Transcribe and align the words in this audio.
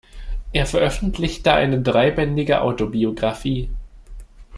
Er 0.51 0.65
veröffentlichte 0.65 1.53
eine 1.53 1.79
dreibändige 1.79 2.61
Autobiographie. 2.61 3.69